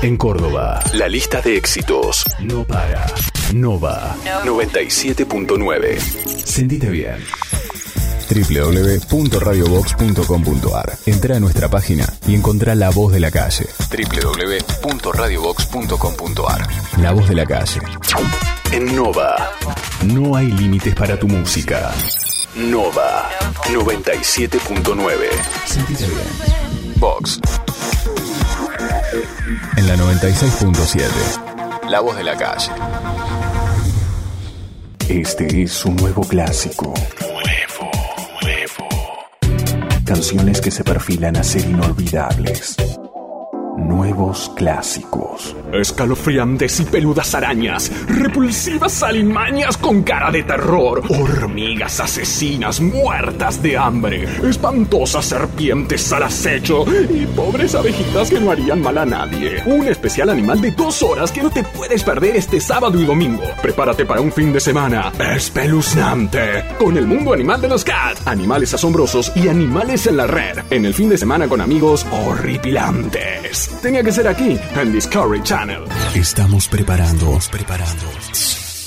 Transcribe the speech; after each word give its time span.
En 0.00 0.16
Córdoba, 0.16 0.80
la 0.92 1.08
lista 1.08 1.40
de 1.40 1.56
éxitos 1.56 2.24
no 2.40 2.62
para. 2.64 3.04
Nova 3.52 4.14
97.9. 4.44 5.98
Sentite 6.44 6.88
bien 6.88 7.16
www.radiobox.com.ar. 8.28 10.98
Entra 11.06 11.36
a 11.36 11.40
nuestra 11.40 11.68
página 11.68 12.06
y 12.26 12.34
encontrá 12.34 12.74
La 12.74 12.90
Voz 12.90 13.12
de 13.12 13.20
la 13.20 13.30
Calle. 13.30 13.66
www.radiobox.com.ar. 13.90 16.68
La 17.00 17.12
Voz 17.12 17.28
de 17.28 17.34
la 17.34 17.46
Calle. 17.46 17.80
En 18.70 18.94
Nova, 18.94 19.50
no 20.04 20.36
hay 20.36 20.46
límites 20.46 20.94
para 20.94 21.18
tu 21.18 21.26
música. 21.26 21.90
Nova 22.54 23.30
97.9. 23.72 25.16
Sentite 25.66 26.04
bien. 26.04 26.18
Vox. 26.96 27.40
En 29.76 29.86
la 29.88 29.96
96.7. 29.96 31.88
La 31.88 32.00
Voz 32.00 32.16
de 32.16 32.24
la 32.24 32.36
Calle. 32.36 32.70
Este 35.08 35.62
es 35.62 35.72
su 35.72 35.90
nuevo 35.92 36.22
clásico. 36.22 36.92
Nuevo, 37.20 37.90
nuevo. 38.42 38.88
Canciones 40.04 40.60
que 40.60 40.70
se 40.70 40.84
perfilan 40.84 41.36
a 41.36 41.44
ser 41.44 41.64
inolvidables. 41.64 42.76
Nuevos 43.78 44.50
clásicos. 44.56 45.54
Escalofriantes 45.72 46.80
y 46.80 46.84
peludas 46.84 47.32
arañas, 47.36 47.92
repulsivas 48.08 49.04
alimañas 49.04 49.76
con 49.76 50.02
cara 50.02 50.32
de 50.32 50.42
terror, 50.42 51.04
hormigas 51.08 52.00
asesinas 52.00 52.80
muertas 52.80 53.62
de 53.62 53.76
hambre, 53.76 54.24
espantosas 54.42 55.26
serpientes 55.26 56.12
al 56.12 56.24
acecho 56.24 56.84
y 57.08 57.24
pobres 57.26 57.76
abejitas 57.76 58.30
que 58.30 58.40
no 58.40 58.50
harían 58.50 58.82
mal 58.82 58.98
a 58.98 59.06
nadie. 59.06 59.62
Un 59.66 59.86
especial 59.86 60.30
animal 60.30 60.60
de 60.60 60.72
dos 60.72 61.00
horas 61.04 61.30
que 61.30 61.42
no 61.42 61.50
te 61.50 61.62
puedes 61.62 62.02
perder 62.02 62.34
este 62.34 62.60
sábado 62.60 63.00
y 63.00 63.04
domingo. 63.04 63.44
Prepárate 63.62 64.04
para 64.04 64.20
un 64.20 64.32
fin 64.32 64.52
de 64.52 64.58
semana 64.58 65.12
espeluznante 65.36 66.64
con 66.80 66.96
el 66.96 67.06
mundo 67.06 67.32
animal 67.32 67.60
de 67.60 67.68
los 67.68 67.84
cats, 67.84 68.26
animales 68.26 68.74
asombrosos 68.74 69.30
y 69.36 69.46
animales 69.46 70.08
en 70.08 70.16
la 70.16 70.26
red. 70.26 70.58
En 70.70 70.84
el 70.84 70.94
fin 70.94 71.08
de 71.08 71.16
semana 71.16 71.46
con 71.46 71.60
amigos 71.60 72.04
horripilantes. 72.10 73.67
Tenía 73.82 74.02
que 74.02 74.12
ser 74.12 74.26
aquí, 74.28 74.58
en 74.74 74.92
Discovery 74.92 75.42
Channel. 75.42 75.84
Estamos 76.14 76.68
preparando, 76.68 77.38
preparando. 77.50 78.04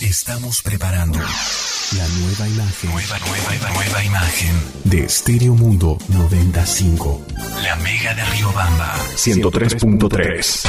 Estamos 0.00 0.62
preparando 0.62 1.18
la 1.18 2.06
nueva 2.06 2.46
imagen. 2.48 2.90
Nueva, 2.90 3.18
nueva, 3.18 3.70
nueva 3.74 4.04
imagen 4.04 4.52
de 4.84 5.08
Stereo 5.08 5.54
Mundo 5.54 5.98
95. 6.08 7.26
La 7.64 7.74
Mega 7.76 8.12
de 8.14 8.22
Riobamba 8.26 8.94
103.3. 9.16 10.68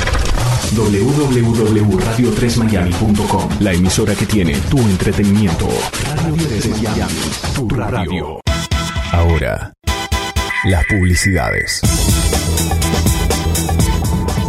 www.radio3miami.com. 0.76 3.50
La 3.59 3.73
emisora 3.73 4.16
que 4.16 4.26
tiene 4.26 4.56
tu 4.70 4.80
entretenimiento. 4.80 5.67
Radio 6.16 6.36
3 6.48 6.82
Miami, 6.82 7.14
tu 7.54 7.70
radio. 7.70 8.39
Ahora, 9.12 9.73
las 10.64 10.86
publicidades. 10.86 11.82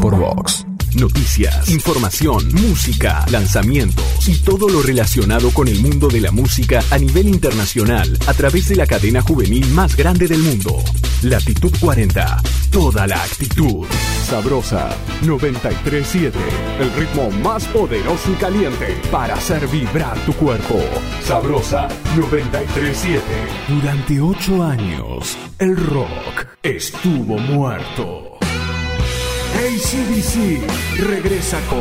Por 0.03 0.19
Vox. 0.19 0.67
Noticias, 0.97 1.69
información, 1.69 2.53
música, 2.53 3.25
lanzamientos 3.31 4.29
y 4.29 4.37
todo 4.39 4.69
lo 4.69 4.83
relacionado 4.83 5.53
con 5.53 5.69
el 5.69 5.81
mundo 5.81 6.09
de 6.09 6.21
la 6.21 6.33
música 6.33 6.83
a 6.91 6.99
nivel 6.99 7.29
internacional 7.29 8.19
a 8.27 8.35
través 8.35 8.69
de 8.69 8.75
la 8.75 8.87
cadena 8.87 9.23
juvenil 9.23 9.65
más 9.69 9.97
grande 9.97 10.27
del 10.27 10.41
mundo. 10.41 10.83
Latitud 11.23 11.73
40. 11.81 12.43
Toda 12.73 13.07
la 13.07 13.23
actitud. 13.23 13.87
Sabrosa 14.29 14.91
937. 15.23 16.37
El 16.81 16.93
ritmo 16.95 17.31
más 17.31 17.65
poderoso 17.69 18.33
y 18.33 18.35
caliente 18.35 19.01
para 19.13 19.35
hacer 19.35 19.69
vibrar 19.69 20.19
tu 20.27 20.33
cuerpo. 20.33 20.81
Sabrosa 21.25 21.87
937. 22.17 23.23
Durante 23.69 24.21
ocho 24.21 24.65
años, 24.65 25.39
el 25.61 25.77
rock 25.77 26.47
estuvo 26.61 27.39
muerto. 27.39 28.22
ACDC 29.55 30.67
regresa 30.99 31.61
con 31.69 31.81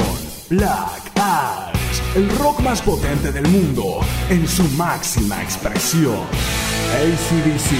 Black 0.49 1.11
Eyes, 1.15 2.01
el 2.15 2.29
rock 2.37 2.59
más 2.59 2.81
potente 2.81 3.31
del 3.31 3.47
mundo 3.47 4.01
en 4.29 4.47
su 4.47 4.63
máxima 4.77 5.41
expresión. 5.41 6.19
ACDC 6.93 7.71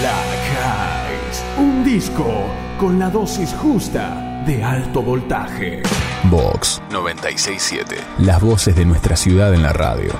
Black 0.00 0.38
Eyes, 0.60 1.42
un 1.58 1.82
disco 1.84 2.44
con 2.78 2.98
la 2.98 3.08
dosis 3.08 3.54
justa 3.54 4.42
de 4.46 4.62
alto 4.62 5.02
voltaje. 5.02 5.82
Vox 6.24 6.80
967. 6.90 7.96
Las 8.18 8.40
voces 8.40 8.76
de 8.76 8.84
nuestra 8.84 9.16
ciudad 9.16 9.54
en 9.54 9.62
la 9.62 9.72
radio. 9.72 10.12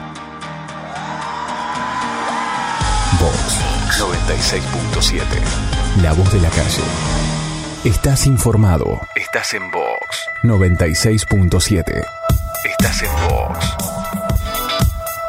Vox 3.21 3.61
96.7. 4.01 5.23
La 6.03 6.13
voz 6.15 6.33
de 6.33 6.41
la 6.41 6.49
calle. 6.49 7.48
Estás 7.85 8.27
informado. 8.27 9.01
Estás 9.15 9.55
en 9.55 9.71
Vox 9.71 10.27
96.7. 10.43 12.05
Estás 12.65 13.03
en 13.03 13.11
Vox. 13.31 13.77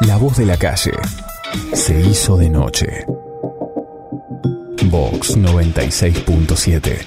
La 0.00 0.16
voz 0.16 0.36
de 0.36 0.46
la 0.46 0.56
calle 0.56 0.90
se 1.72 2.00
hizo 2.00 2.36
de 2.36 2.50
noche. 2.50 3.06
Vox 4.86 5.36
96.7. 5.36 7.06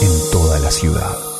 En 0.00 0.30
toda 0.30 0.60
la 0.60 0.70
ciudad. 0.70 1.35